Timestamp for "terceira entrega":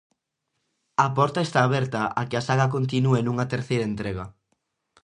3.53-4.25